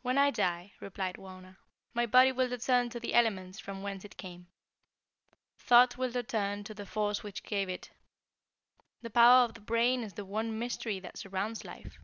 "When 0.00 0.16
I 0.16 0.30
die," 0.30 0.72
replied 0.80 1.16
Wauna, 1.18 1.58
"my 1.92 2.06
body 2.06 2.32
will 2.32 2.48
return 2.48 2.88
to 2.88 2.98
the 2.98 3.12
elements 3.12 3.58
from 3.60 3.82
whence 3.82 4.06
it 4.06 4.16
came. 4.16 4.48
Thought 5.58 5.98
will 5.98 6.10
return 6.10 6.64
to 6.64 6.72
the 6.72 6.86
force 6.86 7.22
which 7.22 7.42
gave 7.42 7.68
it. 7.68 7.90
The 9.02 9.10
power 9.10 9.44
of 9.44 9.52
the 9.52 9.60
brain 9.60 10.02
is 10.02 10.14
the 10.14 10.24
one 10.24 10.58
mystery 10.58 10.98
that 11.00 11.18
surrounds 11.18 11.62
life. 11.62 11.98